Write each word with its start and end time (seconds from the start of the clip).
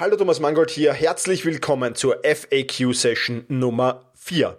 Hallo 0.00 0.14
Thomas 0.14 0.38
Mangold 0.38 0.70
hier, 0.70 0.92
herzlich 0.92 1.44
willkommen 1.44 1.96
zur 1.96 2.18
FAQ-Session 2.22 3.46
Nummer 3.48 4.04
4. 4.14 4.56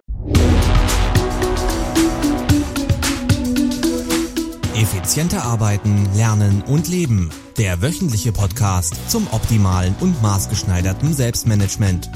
Effizienter 4.76 5.42
arbeiten, 5.42 6.10
lernen 6.14 6.62
und 6.66 6.88
leben. 6.88 7.30
Der 7.56 7.80
wöchentliche 7.80 8.32
Podcast 8.32 9.10
zum 9.10 9.28
optimalen 9.32 9.96
und 10.00 10.20
maßgeschneiderten 10.20 11.14
Selbstmanagement. 11.14 12.10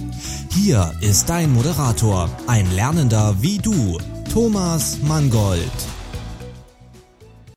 Hier 0.53 0.93
ist 1.01 1.31
dein 1.31 1.51
Moderator, 1.51 2.29
ein 2.47 2.71
Lernender 2.73 3.37
wie 3.41 3.57
du, 3.57 3.99
Thomas 4.35 4.99
Mangold. 5.01 5.73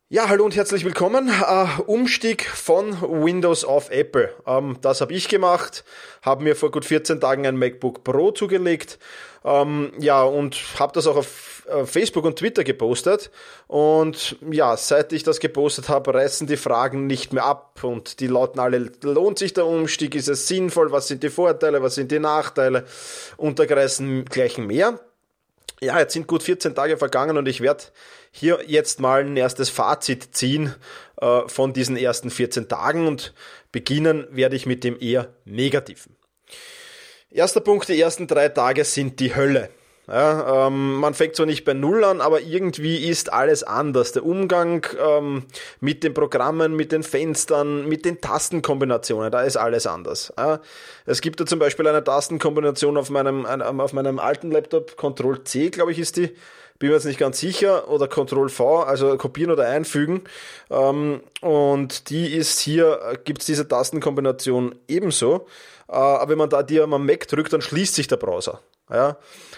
Ja, 0.09 0.29
hallo 0.29 0.45
und 0.45 0.55
herzlich 0.55 0.85
willkommen. 0.85 1.29
Uh, 1.29 1.81
Umstieg 1.85 2.45
von 2.45 3.01
Windows 3.25 3.65
auf 3.65 3.89
Apple. 3.89 4.33
Um, 4.45 4.69
ähm, 4.69 4.77
das 4.79 5.01
habe 5.01 5.11
ich 5.11 5.27
gemacht, 5.27 5.83
habe 6.21 6.45
mir 6.45 6.55
vor 6.55 6.71
gut 6.71 6.85
14 6.85 7.19
Tagen 7.19 7.45
ein 7.45 7.57
MacBook 7.57 8.05
Pro 8.05 8.31
zugelegt. 8.31 8.99
Um, 9.43 9.51
ähm, 9.51 9.91
ja, 9.99 10.23
und 10.23 10.55
habe 10.79 10.93
das 10.93 11.07
auch 11.07 11.17
auf 11.17 11.67
Facebook 11.83 12.23
und 12.23 12.39
Twitter 12.39 12.63
gepostet. 12.63 13.31
Und 13.67 14.37
ja, 14.49 14.77
seit 14.77 15.11
ich 15.11 15.23
das 15.23 15.41
gepostet 15.41 15.89
habe, 15.89 16.13
reißen 16.13 16.47
die 16.47 16.55
Fragen 16.55 17.05
nicht 17.05 17.33
mehr 17.33 17.43
ab. 17.43 17.83
Und 17.83 18.21
die 18.21 18.27
lauten 18.27 18.61
alle, 18.61 18.89
lohnt 19.03 19.37
sich 19.37 19.51
der 19.51 19.65
Umstieg? 19.65 20.15
Ist 20.15 20.29
es 20.29 20.47
sinnvoll? 20.47 20.93
Was 20.93 21.09
sind 21.09 21.21
die 21.21 21.29
Vorteile? 21.29 21.83
Was 21.83 21.95
sind 21.95 22.13
die 22.13 22.19
Nachteile? 22.19 22.85
Und 23.35 23.57
gleichen 23.57 24.67
mehr. 24.67 25.01
Ja, 25.79 25.99
jetzt 25.99 26.13
sind 26.13 26.27
gut 26.27 26.41
14 26.41 26.73
Tage 26.73 26.97
vergangen 26.97 27.37
und 27.37 27.47
ich 27.47 27.61
werde 27.61 27.83
hier 28.31 28.59
jetzt 28.65 28.99
mal 28.99 29.21
ein 29.21 29.37
erstes 29.37 29.69
Fazit 29.69 30.35
ziehen 30.35 30.73
äh, 31.21 31.41
von 31.47 31.73
diesen 31.73 31.97
ersten 31.97 32.31
14 32.31 32.67
Tagen 32.67 33.07
und 33.07 33.33
beginnen 33.71 34.27
werde 34.31 34.55
ich 34.55 34.65
mit 34.65 34.83
dem 34.83 34.99
eher 34.99 35.33
negativen. 35.45 36.15
Erster 37.29 37.61
Punkt, 37.61 37.89
die 37.89 37.99
ersten 37.99 38.25
drei 38.25 38.49
Tage 38.49 38.85
sind 38.85 39.19
die 39.19 39.35
Hölle. 39.35 39.69
Ja, 40.09 40.67
ähm, 40.67 40.95
man 40.95 41.13
fängt 41.13 41.35
zwar 41.35 41.45
nicht 41.45 41.65
bei 41.65 41.73
Null 41.73 42.05
an, 42.05 42.21
aber 42.21 42.39
irgendwie 42.39 43.09
ist 43.09 43.33
alles 43.33 43.63
anders. 43.63 44.13
Der 44.13 44.25
Umgang 44.25 44.87
ähm, 45.05 45.43
mit 45.81 46.01
den 46.01 46.13
Programmen, 46.13 46.77
mit 46.77 46.93
den 46.93 47.03
Fenstern, 47.03 47.89
mit 47.89 48.05
den 48.05 48.21
Tastenkombinationen, 48.21 49.31
da 49.31 49.41
ist 49.41 49.57
alles 49.57 49.85
anders. 49.85 50.31
Ja, 50.37 50.61
es 51.05 51.19
gibt 51.19 51.41
da 51.41 51.45
zum 51.45 51.59
Beispiel 51.59 51.85
eine 51.87 52.03
Tastenkombination 52.03 52.95
auf 52.95 53.09
meinem, 53.09 53.45
auf 53.45 53.91
meinem 53.91 54.17
alten 54.19 54.49
Laptop, 54.49 54.95
Ctrl 54.95 55.43
C, 55.43 55.69
glaube 55.71 55.91
ich, 55.91 55.99
ist 55.99 56.15
die. 56.15 56.33
Bin 56.79 56.89
mir 56.89 56.95
jetzt 56.95 57.05
nicht 57.05 57.19
ganz 57.19 57.39
sicher, 57.39 57.89
oder 57.89 58.07
Ctrl 58.07 58.49
V, 58.49 58.81
also 58.81 59.17
kopieren 59.17 59.51
oder 59.51 59.67
einfügen. 59.67 60.23
Ähm, 60.69 61.21
und 61.41 62.09
die 62.09 62.33
ist 62.33 62.59
hier, 62.59 63.19
gibt 63.23 63.41
es 63.41 63.45
diese 63.45 63.67
Tastenkombination 63.67 64.75
ebenso. 64.87 65.47
Äh, 65.89 65.93
aber 65.93 66.29
wenn 66.29 66.37
man 66.37 66.49
da 66.49 66.63
die 66.63 66.79
am 66.79 67.05
Mac 67.05 67.27
drückt, 67.27 67.53
dann 67.53 67.61
schließt 67.61 67.95
sich 67.95 68.07
der 68.07 68.17
Browser. 68.17 68.59
Ja, 68.89 69.17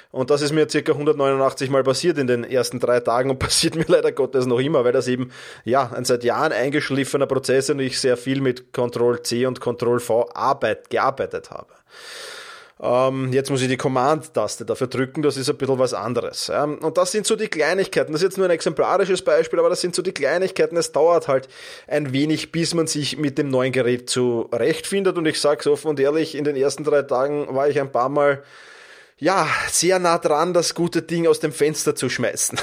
und 0.10 0.32
das 0.32 0.42
ist 0.42 0.54
mir 0.54 0.68
circa 0.68 0.94
189 0.94 1.70
Mal 1.70 1.84
passiert 1.84 2.18
in 2.18 2.26
den 2.26 2.44
ersten 2.44 2.80
drei 2.80 3.00
Tagen 3.00 3.30
und 3.30 3.38
passiert 3.40 3.76
mir 3.76 3.86
leider 3.88 4.12
Gottes 4.12 4.48
noch 4.48 4.60
immer, 4.60 4.84
weil 4.84 4.92
das 4.92 5.08
eben, 5.08 5.32
ja, 5.66 5.92
ein 5.94 6.04
seit 6.04 6.24
Jahren 6.24 6.52
eingeschliffener 6.52 7.28
Prozess 7.28 7.66
ist 7.66 7.70
und 7.70 7.80
ich 7.80 8.00
sehr 8.00 8.18
viel 8.18 8.42
mit 8.42 8.74
Ctrl 8.74 9.22
C 9.22 9.46
und 9.46 9.62
Ctrl 9.62 10.00
V 10.00 10.30
Arbeit, 10.34 10.90
gearbeitet 10.90 11.52
habe. 11.52 11.74
Ähm, 12.82 13.34
jetzt 13.34 13.50
muss 13.50 13.62
ich 13.62 13.68
die 13.68 13.76
Command-Taste 13.76 14.64
dafür 14.64 14.88
drücken, 14.88 15.22
das 15.22 15.36
ist 15.36 15.50
ein 15.50 15.58
bisschen 15.58 15.80
was 15.80 15.94
anderes. 15.94 16.48
Ja. 16.48 16.64
Und 16.64 16.98
das 16.98 17.12
sind 17.12 17.26
so 17.26 17.36
die 17.36 17.50
Kleinigkeiten. 17.50 18.14
Das 18.14 18.22
ist 18.22 18.28
jetzt 18.28 18.38
nur 18.38 18.48
ein 18.48 18.52
exemplarisches 18.52 19.22
Beispiel, 19.22 19.60
aber 19.60 19.70
das 19.70 19.82
sind 19.82 19.96
so 19.96 20.02
die 20.02 20.14
Kleinigkeiten. 20.14 20.78
Es 20.78 20.94
dauert 20.94 21.28
halt 21.28 21.50
ein 21.88 22.14
wenig, 22.14 22.54
bis 22.54 22.74
man 22.74 22.88
sich 22.88 23.18
mit 23.18 23.38
dem 23.38 23.50
neuen 23.50 23.74
Gerät 23.74 24.10
zurechtfindet. 24.10 25.18
Und 25.18 25.26
ich 25.26 25.42
sage 25.42 25.60
es 25.60 25.68
offen 25.68 25.90
und 25.90 26.00
ehrlich, 26.00 26.36
in 26.36 26.46
den 26.46 26.56
ersten 26.56 26.86
drei 26.86 27.02
Tagen 27.02 27.54
war 27.54 27.68
ich 27.68 27.82
ein 27.82 27.92
paar 27.92 28.10
Mal 28.10 28.44
ja, 29.18 29.48
sehr 29.70 30.00
nah 30.00 30.18
dran, 30.18 30.54
das 30.54 30.74
gute 30.74 31.02
Ding 31.02 31.28
aus 31.28 31.42
dem 31.42 31.52
Fenster 31.52 31.94
zu 31.94 32.08
schmeißen. 32.08 32.58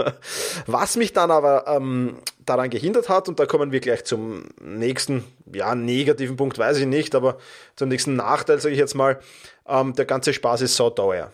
Was 0.66 0.96
mich 0.96 1.14
dann 1.14 1.30
aber 1.30 1.66
ähm, 1.66 2.18
daran 2.46 2.70
gehindert 2.70 3.08
hat, 3.08 3.28
und 3.28 3.38
da 3.38 3.46
kommen 3.46 3.72
wir 3.72 3.80
gleich 3.80 4.04
zum 4.04 4.44
nächsten, 4.60 5.24
ja, 5.52 5.74
negativen 5.74 6.36
Punkt, 6.36 6.58
weiß 6.58 6.78
ich 6.78 6.86
nicht, 6.86 7.14
aber 7.14 7.38
zum 7.76 7.88
nächsten 7.88 8.16
Nachteil, 8.16 8.60
sage 8.60 8.72
ich 8.72 8.78
jetzt 8.78 8.94
mal, 8.94 9.18
ähm, 9.68 9.94
der 9.94 10.04
ganze 10.04 10.32
Spaß 10.32 10.62
ist 10.62 10.76
so 10.76 10.90
teuer. 10.90 11.32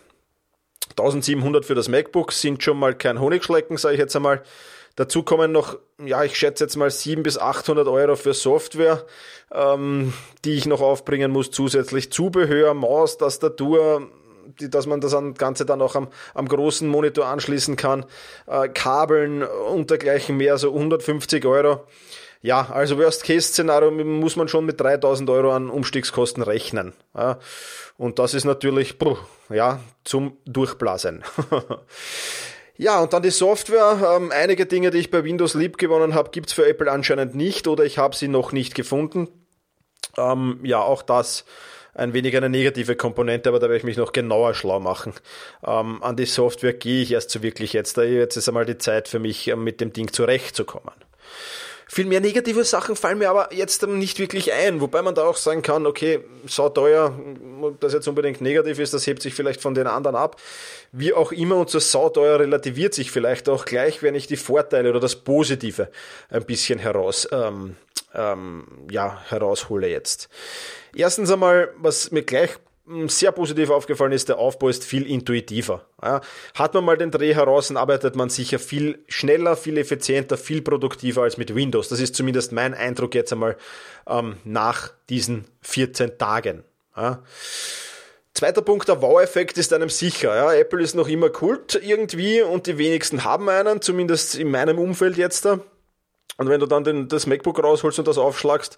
1700 0.91 1.65
für 1.65 1.75
das 1.75 1.87
MacBook 1.87 2.31
sind 2.31 2.61
schon 2.61 2.77
mal 2.77 2.93
kein 2.95 3.19
Honigschlecken, 3.19 3.77
sage 3.77 3.95
ich 3.95 3.99
jetzt 3.99 4.15
einmal. 4.15 4.43
Dazu 4.95 5.23
kommen 5.23 5.51
noch, 5.51 5.79
ja, 6.03 6.23
ich 6.23 6.37
schätze 6.37 6.65
jetzt 6.65 6.75
mal 6.75 6.91
700 6.91 7.23
bis 7.23 7.37
800 7.39 7.87
Euro 7.87 8.15
für 8.15 8.33
Software, 8.33 9.05
ähm, 9.51 10.13
die 10.45 10.53
ich 10.53 10.67
noch 10.67 10.81
aufbringen 10.81 11.31
muss, 11.31 11.49
zusätzlich 11.49 12.11
Zubehör, 12.11 12.75
Maus, 12.75 13.17
Tastatur, 13.17 14.07
dass 14.59 14.85
man 14.85 15.01
das 15.01 15.15
Ganze 15.37 15.65
dann 15.65 15.81
auch 15.81 15.95
am, 15.95 16.07
am 16.33 16.47
großen 16.47 16.87
Monitor 16.87 17.25
anschließen 17.27 17.75
kann, 17.75 18.05
äh, 18.47 18.69
Kabeln 18.69 19.43
und 19.43 19.89
dergleichen 19.89 20.37
mehr, 20.37 20.57
so 20.57 20.69
150 20.73 21.45
Euro. 21.45 21.81
Ja, 22.41 22.69
also 22.71 22.97
Worst-Case-Szenario 22.97 23.89
muss 23.91 24.35
man 24.35 24.49
schon 24.49 24.65
mit 24.65 24.79
3000 24.81 25.29
Euro 25.29 25.53
an 25.53 25.69
Umstiegskosten 25.69 26.43
rechnen. 26.43 26.93
Ja, 27.15 27.39
und 27.97 28.19
das 28.19 28.33
ist 28.33 28.43
natürlich, 28.43 28.99
puh, 28.99 29.15
ja, 29.49 29.79
zum 30.03 30.37
Durchblasen. 30.45 31.23
Ja, 32.75 33.01
und 33.01 33.13
dann 33.13 33.21
die 33.21 33.29
Software. 33.29 34.15
Ähm, 34.15 34.31
einige 34.33 34.65
Dinge, 34.65 34.89
die 34.89 34.97
ich 34.97 35.11
bei 35.11 35.23
Windows 35.23 35.53
lieb 35.53 35.77
gewonnen 35.77 36.15
habe, 36.15 36.31
gibt's 36.31 36.53
für 36.53 36.65
Apple 36.67 36.91
anscheinend 36.91 37.35
nicht 37.35 37.67
oder 37.67 37.83
ich 37.83 37.99
habe 37.99 38.15
sie 38.15 38.27
noch 38.27 38.51
nicht 38.51 38.73
gefunden. 38.73 39.27
Ähm, 40.17 40.59
ja, 40.63 40.81
auch 40.81 41.03
das 41.03 41.45
ein 41.93 42.13
wenig 42.13 42.35
eine 42.35 42.49
negative 42.49 42.95
Komponente, 42.95 43.49
aber 43.49 43.59
da 43.59 43.67
werde 43.67 43.77
ich 43.77 43.83
mich 43.83 43.97
noch 43.97 44.11
genauer 44.11 44.53
schlau 44.53 44.79
machen. 44.79 45.13
Ähm, 45.65 46.01
an 46.01 46.15
die 46.15 46.25
Software 46.25 46.73
gehe 46.73 47.03
ich 47.03 47.11
erst 47.11 47.29
so 47.29 47.43
wirklich 47.43 47.73
jetzt. 47.73 47.97
Jetzt 47.97 48.35
ist 48.35 48.47
einmal 48.47 48.65
die 48.65 48.77
Zeit 48.77 49.07
für 49.07 49.19
mich, 49.19 49.47
ähm, 49.47 49.63
mit 49.63 49.79
dem 49.79 49.93
Ding 49.93 50.11
zurechtzukommen. 50.11 50.93
Viel 51.93 52.07
mehr 52.07 52.21
negative 52.21 52.63
Sachen 52.63 52.95
fallen 52.95 53.19
mir 53.19 53.29
aber 53.29 53.53
jetzt 53.53 53.85
nicht 53.85 54.17
wirklich 54.17 54.51
ein, 54.51 54.81
wobei 54.81 55.03
man 55.03 55.13
da 55.13 55.25
auch 55.25 55.37
sagen 55.37 55.61
kann, 55.61 55.85
okay, 55.85 56.21
so 56.47 56.67
teuer, 56.67 57.13
das 57.79 57.93
jetzt 57.93 58.07
unbedingt 58.07 58.41
negativ 58.41 58.79
ist, 58.79 58.95
das 58.95 59.05
hebt 59.05 59.21
sich 59.21 59.35
vielleicht 59.35 59.61
von 59.61 59.75
den 59.75 59.85
anderen 59.85 60.15
ab. 60.15 60.41
Wie 60.91 61.13
auch 61.13 61.31
immer, 61.31 61.55
unser 61.55 61.79
sauteuer 61.79 62.39
relativiert 62.39 62.95
sich 62.95 63.11
vielleicht 63.11 63.47
auch 63.47 63.65
gleich, 63.65 64.01
wenn 64.01 64.15
ich 64.15 64.25
die 64.25 64.37
Vorteile 64.37 64.89
oder 64.89 64.99
das 64.99 65.17
Positive 65.17 65.91
ein 66.31 66.43
bisschen 66.47 66.79
heraus, 66.79 67.27
ähm, 67.31 67.75
ähm, 68.15 68.65
ja, 68.89 69.21
heraushole 69.29 69.87
jetzt. 69.87 70.29
Erstens 70.95 71.29
einmal, 71.29 71.75
was 71.77 72.09
mir 72.09 72.23
gleich 72.23 72.57
sehr 73.07 73.31
positiv 73.31 73.69
aufgefallen 73.69 74.11
ist, 74.11 74.27
der 74.27 74.37
Aufbau 74.37 74.67
ist 74.67 74.83
viel 74.83 75.07
intuitiver. 75.09 75.85
Ja, 76.01 76.21
hat 76.53 76.73
man 76.73 76.83
mal 76.83 76.97
den 76.97 77.11
Dreh 77.11 77.33
heraus, 77.33 77.69
dann 77.69 77.77
arbeitet 77.77 78.15
man 78.15 78.29
sicher 78.29 78.59
viel 78.59 79.03
schneller, 79.07 79.55
viel 79.55 79.77
effizienter, 79.77 80.37
viel 80.37 80.61
produktiver 80.61 81.23
als 81.23 81.37
mit 81.37 81.55
Windows. 81.55 81.87
Das 81.87 82.01
ist 82.01 82.15
zumindest 82.15 82.51
mein 82.51 82.73
Eindruck 82.73 83.15
jetzt 83.15 83.31
einmal 83.31 83.55
ähm, 84.07 84.37
nach 84.43 84.91
diesen 85.09 85.45
14 85.61 86.17
Tagen. 86.17 86.63
Ja. 86.95 87.23
Zweiter 88.33 88.63
Punkt, 88.63 88.87
der 88.89 89.01
Wow-Effekt 89.01 89.57
ist 89.57 89.71
einem 89.71 89.89
sicher. 89.89 90.35
Ja. 90.35 90.53
Apple 90.53 90.81
ist 90.81 90.95
noch 90.95 91.07
immer 91.07 91.29
Kult 91.29 91.79
irgendwie 91.81 92.41
und 92.41 92.67
die 92.67 92.77
wenigsten 92.77 93.23
haben 93.23 93.47
einen, 93.47 93.81
zumindest 93.81 94.35
in 94.35 94.51
meinem 94.51 94.77
Umfeld 94.77 95.17
jetzt 95.17 95.45
da. 95.45 95.59
Und 96.37 96.49
wenn 96.49 96.59
du 96.59 96.65
dann 96.65 96.83
den, 96.83 97.07
das 97.07 97.27
MacBook 97.27 97.63
rausholst 97.63 97.99
und 97.99 98.07
das 98.07 98.17
aufschlagst, 98.17 98.77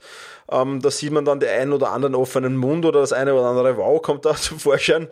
ähm, 0.51 0.81
da 0.81 0.91
sieht 0.91 1.11
man 1.11 1.25
dann 1.25 1.39
den 1.39 1.49
einen 1.49 1.73
oder 1.73 1.91
anderen 1.91 2.15
offenen 2.15 2.57
Mund 2.57 2.85
oder 2.85 2.99
das 2.99 3.13
eine 3.13 3.33
oder 3.33 3.45
andere 3.45 3.77
Wow 3.77 4.01
kommt 4.01 4.25
da 4.25 4.35
zum 4.35 4.59
Vorschein. 4.59 5.07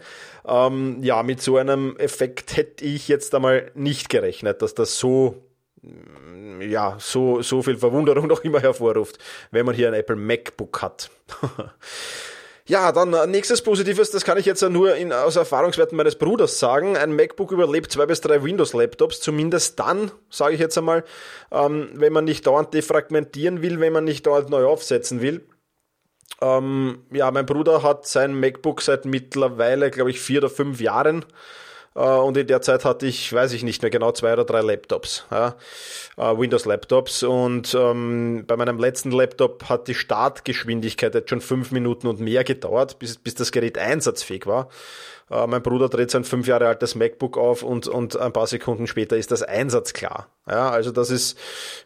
Ähm, 0.45 0.97
ja, 1.01 1.23
mit 1.23 1.41
so 1.41 1.57
einem 1.57 1.95
Effekt 1.97 2.57
hätte 2.57 2.83
ich 2.83 3.07
jetzt 3.07 3.33
einmal 3.33 3.71
nicht 3.75 4.09
gerechnet, 4.09 4.61
dass 4.61 4.73
das 4.73 4.99
so 4.99 5.35
mm, 5.81 6.61
ja, 6.61 6.97
so, 6.99 7.41
so 7.41 7.61
viel 7.61 7.77
Verwunderung 7.77 8.27
noch 8.27 8.43
immer 8.43 8.59
hervorruft, 8.59 9.19
wenn 9.51 9.65
man 9.65 9.75
hier 9.75 9.87
ein 9.87 9.93
Apple 9.93 10.15
MacBook 10.15 10.81
hat. 10.81 11.09
Ja, 12.65 12.93
dann 12.93 13.13
äh, 13.13 13.27
nächstes 13.27 13.61
Positives, 13.61 14.11
das 14.11 14.23
kann 14.23 14.37
ich 14.37 14.45
jetzt 14.45 14.61
nur 14.61 14.95
in, 14.95 15.11
aus 15.11 15.35
Erfahrungswerten 15.35 15.97
meines 15.97 16.15
Bruders 16.15 16.59
sagen. 16.59 16.95
Ein 16.95 17.13
MacBook 17.13 17.51
überlebt 17.51 17.91
zwei 17.91 18.05
bis 18.05 18.21
drei 18.21 18.41
Windows-Laptops, 18.41 19.19
zumindest 19.19 19.79
dann, 19.79 20.11
sage 20.29 20.53
ich 20.53 20.61
jetzt 20.61 20.77
einmal, 20.77 21.03
ähm, 21.51 21.89
wenn 21.93 22.13
man 22.13 22.23
nicht 22.23 22.47
dauernd 22.47 22.73
defragmentieren 22.73 23.61
will, 23.61 23.81
wenn 23.81 23.91
man 23.91 24.05
nicht 24.05 24.25
dauernd 24.25 24.49
neu 24.49 24.65
aufsetzen 24.65 25.21
will. 25.21 25.45
Ähm, 26.41 27.03
ja, 27.11 27.29
mein 27.31 27.45
Bruder 27.45 27.83
hat 27.83 28.07
sein 28.07 28.39
MacBook 28.39 28.81
seit 28.81 29.03
mittlerweile, 29.03 29.91
glaube 29.91 30.11
ich, 30.11 30.21
vier 30.21 30.39
oder 30.39 30.49
fünf 30.49 30.79
Jahren. 30.79 31.25
Äh, 31.95 31.99
und 31.99 32.37
in 32.37 32.47
der 32.47 32.61
Zeit 32.61 32.85
hatte 32.85 33.05
ich, 33.05 33.31
weiß 33.31 33.53
ich 33.53 33.63
nicht 33.63 33.81
mehr 33.81 33.91
genau, 33.91 34.11
zwei 34.11 34.33
oder 34.33 34.45
drei 34.45 34.61
Laptops, 34.61 35.25
ja, 35.31 35.55
äh, 36.17 36.37
Windows-Laptops. 36.37 37.23
Und 37.23 37.73
ähm, 37.75 38.43
bei 38.47 38.57
meinem 38.57 38.79
letzten 38.79 39.11
Laptop 39.11 39.69
hat 39.69 39.87
die 39.87 39.95
Startgeschwindigkeit 39.95 41.13
jetzt 41.13 41.29
schon 41.29 41.41
fünf 41.41 41.71
Minuten 41.71 42.07
und 42.07 42.19
mehr 42.19 42.43
gedauert, 42.43 42.99
bis, 42.99 43.17
bis 43.17 43.35
das 43.35 43.51
Gerät 43.51 43.77
einsatzfähig 43.77 44.45
war. 44.45 44.69
Äh, 45.29 45.47
mein 45.47 45.63
Bruder 45.63 45.89
dreht 45.89 46.11
sein 46.11 46.23
fünf 46.23 46.47
Jahre 46.47 46.67
altes 46.67 46.95
MacBook 46.95 47.37
auf 47.37 47.63
und, 47.63 47.87
und 47.87 48.17
ein 48.17 48.33
paar 48.33 48.47
Sekunden 48.47 48.87
später 48.87 49.17
ist 49.17 49.31
das 49.31 49.43
einsatzklar. 49.43 50.27
Ja, 50.47 50.69
also 50.69 50.91
das 50.91 51.09
ist 51.09 51.37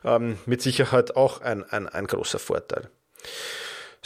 ähm, 0.04 0.38
mit 0.46 0.62
Sicherheit 0.62 1.16
auch 1.16 1.42
ein, 1.42 1.64
ein, 1.64 1.88
ein 1.88 2.08
großer 2.08 2.40
Vorteil. 2.40 2.90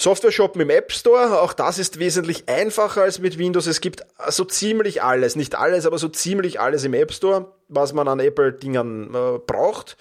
Software 0.02 0.32
shoppen 0.32 0.62
im 0.62 0.72
App 0.72 0.92
Store, 0.92 1.42
auch 1.42 1.54
das 1.54 1.78
ist 1.78 2.00
wesentlich 2.00 2.50
einfacher 2.50 3.04
als 3.04 3.20
mit 3.20 3.38
Windows. 3.38 3.68
Es 3.68 3.82
gibt 3.82 4.04
so 4.30 4.46
ziemlich 4.46 5.04
alles, 5.04 5.36
nicht 5.36 5.54
alles, 5.54 5.86
aber 5.86 6.00
so 6.00 6.08
ziemlich 6.08 6.60
alles 6.60 6.84
im 6.84 6.96
App 6.96 7.14
Store, 7.14 7.54
was 7.68 7.94
man 7.94 8.08
an 8.08 8.20
Apple-Dingern 8.20 9.14
äh, 9.14 9.38
braucht. 9.46 9.98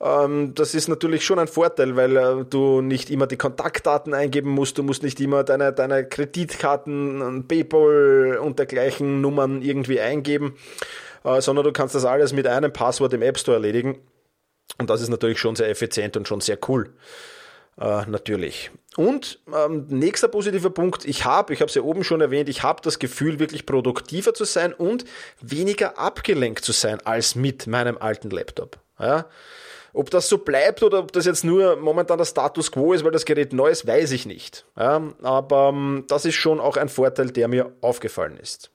Ähm, 0.00 0.54
das 0.54 0.74
ist 0.74 0.88
natürlich 0.88 1.22
schon 1.22 1.38
ein 1.38 1.48
Vorteil, 1.48 1.96
weil 1.96 2.16
äh, 2.16 2.44
du 2.48 2.80
nicht 2.80 3.10
immer 3.10 3.26
die 3.26 3.36
Kontaktdaten 3.36 4.14
eingeben 4.14 4.48
musst, 4.48 4.78
du 4.78 4.82
musst 4.84 5.02
nicht 5.02 5.20
immer 5.20 5.44
deine, 5.44 5.74
deine 5.74 6.08
Kreditkarten, 6.08 7.46
PayPal 7.46 8.38
und 8.40 8.58
dergleichen 8.58 9.20
Nummern 9.20 9.60
irgendwie 9.60 10.00
eingeben, 10.00 10.56
äh, 11.24 11.42
sondern 11.42 11.66
du 11.66 11.72
kannst 11.72 11.94
das 11.94 12.06
alles 12.06 12.32
mit 12.32 12.46
einem 12.46 12.72
Passwort 12.72 13.12
im 13.12 13.20
App 13.20 13.38
Store 13.38 13.58
erledigen. 13.58 13.98
Und 14.78 14.88
das 14.88 15.02
ist 15.02 15.10
natürlich 15.10 15.38
schon 15.38 15.56
sehr 15.56 15.68
effizient 15.68 16.16
und 16.16 16.26
schon 16.26 16.40
sehr 16.40 16.56
cool. 16.68 16.88
Äh, 17.80 18.06
natürlich. 18.06 18.70
Und 18.96 19.38
ähm, 19.54 19.86
nächster 19.88 20.28
positiver 20.28 20.70
Punkt, 20.70 21.06
ich 21.06 21.24
habe, 21.24 21.54
ich 21.54 21.60
habe 21.60 21.68
es 21.68 21.74
ja 21.74 21.82
oben 21.82 22.04
schon 22.04 22.20
erwähnt, 22.20 22.48
ich 22.50 22.62
habe 22.62 22.82
das 22.82 22.98
Gefühl, 22.98 23.38
wirklich 23.38 23.64
produktiver 23.64 24.34
zu 24.34 24.44
sein 24.44 24.74
und 24.74 25.04
weniger 25.40 25.98
abgelenkt 25.98 26.64
zu 26.64 26.72
sein 26.72 27.00
als 27.04 27.34
mit 27.34 27.66
meinem 27.66 27.96
alten 27.96 28.30
Laptop. 28.30 28.78
Ja? 28.98 29.26
Ob 29.94 30.10
das 30.10 30.28
so 30.28 30.38
bleibt 30.38 30.82
oder 30.82 30.98
ob 30.98 31.12
das 31.12 31.24
jetzt 31.24 31.44
nur 31.44 31.76
momentan 31.76 32.18
der 32.18 32.24
Status 32.26 32.70
quo 32.70 32.92
ist, 32.92 33.04
weil 33.04 33.10
das 33.10 33.24
Gerät 33.24 33.52
neu 33.54 33.70
ist, 33.70 33.86
weiß 33.86 34.12
ich 34.12 34.26
nicht. 34.26 34.66
Ja? 34.76 35.02
Aber 35.22 35.70
ähm, 35.70 36.04
das 36.08 36.26
ist 36.26 36.34
schon 36.34 36.60
auch 36.60 36.76
ein 36.76 36.90
Vorteil, 36.90 37.30
der 37.30 37.48
mir 37.48 37.72
aufgefallen 37.80 38.36
ist. 38.36 38.70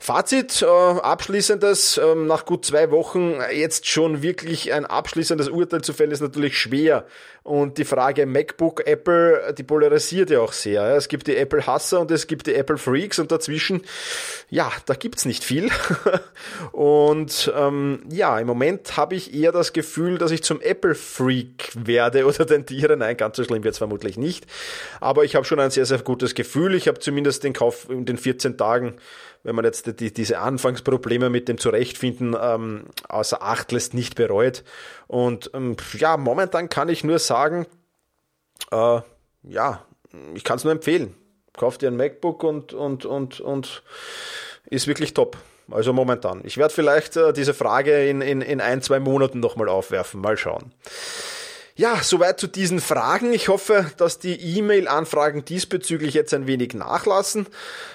Fazit, 0.00 0.62
äh, 0.62 0.66
abschließendes, 0.66 1.98
äh, 1.98 2.14
nach 2.14 2.44
gut 2.44 2.64
zwei 2.64 2.92
Wochen 2.92 3.38
jetzt 3.52 3.88
schon 3.88 4.22
wirklich 4.22 4.72
ein 4.72 4.86
abschließendes 4.86 5.48
Urteil 5.48 5.82
zu 5.82 5.92
fällen, 5.92 6.12
ist 6.12 6.20
natürlich 6.20 6.56
schwer. 6.56 7.04
Und 7.48 7.78
die 7.78 7.86
Frage 7.86 8.26
MacBook, 8.26 8.86
Apple, 8.86 9.54
die 9.56 9.62
polarisiert 9.62 10.28
ja 10.28 10.40
auch 10.40 10.52
sehr. 10.52 10.82
Es 10.94 11.08
gibt 11.08 11.28
die 11.28 11.36
Apple-Hasser 11.36 11.98
und 11.98 12.10
es 12.10 12.26
gibt 12.26 12.46
die 12.46 12.54
Apple-Freaks 12.54 13.18
und 13.20 13.32
dazwischen, 13.32 13.80
ja, 14.50 14.70
da 14.84 14.92
gibt's 14.92 15.24
nicht 15.24 15.42
viel. 15.42 15.70
und 16.72 17.50
ähm, 17.56 18.00
ja, 18.10 18.38
im 18.38 18.46
Moment 18.46 18.98
habe 18.98 19.14
ich 19.14 19.32
eher 19.34 19.50
das 19.50 19.72
Gefühl, 19.72 20.18
dass 20.18 20.30
ich 20.30 20.42
zum 20.42 20.60
Apple-Freak 20.60 21.72
werde 21.74 22.26
oder 22.26 22.46
tendiere. 22.46 22.98
Nein, 22.98 23.16
ganz 23.16 23.38
so 23.38 23.44
schlimm 23.44 23.64
wird's 23.64 23.78
vermutlich 23.78 24.18
nicht. 24.18 24.46
Aber 25.00 25.24
ich 25.24 25.34
habe 25.34 25.46
schon 25.46 25.58
ein 25.58 25.70
sehr, 25.70 25.86
sehr 25.86 26.00
gutes 26.00 26.34
Gefühl. 26.34 26.74
Ich 26.74 26.86
habe 26.86 26.98
zumindest 26.98 27.44
den 27.44 27.54
Kauf 27.54 27.88
in 27.88 28.04
den 28.04 28.18
14 28.18 28.58
Tagen 28.58 28.96
wenn 29.44 29.54
man 29.54 29.64
jetzt 29.64 30.00
die, 30.00 30.12
diese 30.12 30.38
Anfangsprobleme 30.40 31.30
mit 31.30 31.48
dem 31.48 31.58
Zurechtfinden 31.58 32.36
ähm, 32.40 32.84
außer 33.08 33.42
Acht 33.42 33.72
lässt, 33.72 33.94
nicht 33.94 34.14
bereut. 34.14 34.64
Und 35.06 35.50
ähm, 35.54 35.76
ja, 35.96 36.16
momentan 36.16 36.68
kann 36.68 36.88
ich 36.88 37.04
nur 37.04 37.18
sagen, 37.18 37.37
äh, 38.70 39.00
ja, 39.42 39.84
ich 40.34 40.44
kann 40.44 40.56
es 40.56 40.64
nur 40.64 40.72
empfehlen. 40.72 41.14
Kauft 41.56 41.82
dir 41.82 41.88
ein 41.88 41.96
MacBook 41.96 42.44
und, 42.44 42.72
und, 42.72 43.04
und, 43.04 43.40
und 43.40 43.82
ist 44.66 44.86
wirklich 44.86 45.14
top. 45.14 45.36
Also 45.70 45.92
momentan. 45.92 46.40
Ich 46.44 46.56
werde 46.56 46.72
vielleicht 46.72 47.16
äh, 47.16 47.32
diese 47.32 47.52
Frage 47.52 48.08
in, 48.08 48.22
in, 48.22 48.40
in 48.40 48.60
ein, 48.60 48.80
zwei 48.80 49.00
Monaten 49.00 49.40
nochmal 49.40 49.68
aufwerfen. 49.68 50.20
Mal 50.20 50.36
schauen. 50.36 50.72
Ja, 51.78 52.02
soweit 52.02 52.40
zu 52.40 52.48
diesen 52.48 52.80
Fragen. 52.80 53.32
Ich 53.32 53.46
hoffe, 53.46 53.86
dass 53.98 54.18
die 54.18 54.34
E-Mail-Anfragen 54.34 55.44
diesbezüglich 55.44 56.12
jetzt 56.12 56.34
ein 56.34 56.48
wenig 56.48 56.74
nachlassen. 56.74 57.46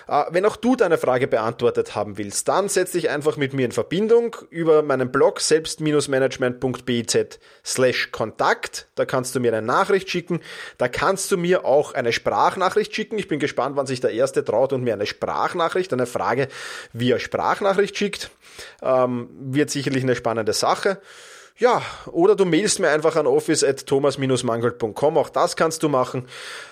Äh, 0.07 0.23
wenn 0.29 0.45
auch 0.45 0.55
du 0.55 0.77
deine 0.77 0.97
Frage 0.97 1.27
beantwortet 1.27 1.93
haben 1.93 2.17
willst, 2.17 2.47
dann 2.47 2.69
setz 2.69 2.93
dich 2.93 3.09
einfach 3.09 3.35
mit 3.35 3.53
mir 3.53 3.65
in 3.65 3.73
Verbindung 3.73 4.37
über 4.49 4.83
meinen 4.83 5.11
Blog 5.11 5.41
selbst-management.biz 5.41 7.39
slash 7.65 8.11
Kontakt. 8.13 8.87
Da 8.95 9.03
kannst 9.03 9.35
du 9.35 9.41
mir 9.41 9.51
eine 9.53 9.67
Nachricht 9.67 10.09
schicken. 10.09 10.39
Da 10.77 10.87
kannst 10.87 11.29
du 11.33 11.37
mir 11.37 11.65
auch 11.65 11.93
eine 11.93 12.13
Sprachnachricht 12.13 12.95
schicken. 12.95 13.19
Ich 13.19 13.27
bin 13.27 13.39
gespannt, 13.39 13.75
wann 13.75 13.85
sich 13.85 13.99
der 13.99 14.11
Erste 14.11 14.45
traut 14.45 14.71
und 14.71 14.85
mir 14.85 14.93
eine 14.93 15.07
Sprachnachricht, 15.07 15.91
eine 15.91 16.05
Frage 16.05 16.47
via 16.93 17.19
Sprachnachricht 17.19 17.97
schickt. 17.97 18.31
Ähm, 18.81 19.27
wird 19.41 19.71
sicherlich 19.71 20.03
eine 20.03 20.15
spannende 20.15 20.53
Sache. 20.53 21.01
Ja, 21.57 21.83
oder 22.07 22.35
du 22.35 22.45
mailst 22.45 22.79
mir 22.79 22.89
einfach 22.89 23.15
an 23.15 23.27
office.thomas-mangold.com, 23.27 25.17
auch 25.17 25.29
das 25.29 25.55
kannst 25.55 25.83
du 25.83 25.89
machen. 25.89 26.27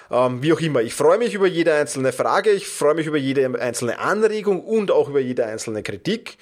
Ähm, 0.09 0.41
wie 0.41 0.53
auch 0.53 0.59
immer, 0.59 0.81
ich 0.81 0.95
freue 0.95 1.19
mich 1.19 1.35
über 1.35 1.47
jede 1.47 1.73
einzelne 1.73 2.11
Frage, 2.11 2.49
ich 2.49 2.67
freue 2.67 2.95
mich 2.95 3.05
über 3.05 3.17
jede 3.17 3.59
einzelne 3.59 3.99
Anregung 3.99 4.63
und 4.63 4.89
auch 4.89 5.07
über 5.07 5.19
jede 5.19 5.45
einzelne 5.45 5.83
Kritik. 5.83 6.37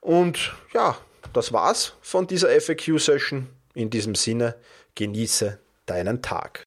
Und 0.00 0.52
ja, 0.72 0.96
das 1.32 1.52
war's 1.52 1.94
von 2.00 2.26
dieser 2.26 2.48
FAQ-Session. 2.60 3.46
In 3.74 3.90
diesem 3.90 4.14
Sinne, 4.14 4.54
genieße 4.94 5.58
deinen 5.86 6.22
Tag. 6.22 6.64